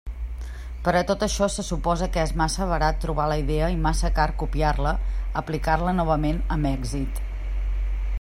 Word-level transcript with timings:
Per 0.85 0.91
a 0.99 1.01
tot 1.09 1.25
això 1.25 1.49
se 1.55 1.65
suposa 1.67 2.07
que 2.15 2.23
és 2.29 2.33
massa 2.41 2.67
barat 2.71 2.97
trobar 3.03 3.27
la 3.33 3.37
idea 3.41 3.67
i 3.75 3.77
massa 3.83 4.11
car 4.21 4.27
copiar-la, 4.45 4.95
aplicar-la 5.43 5.95
novament 5.99 6.41
amb 6.57 6.71
èxit. 6.75 7.23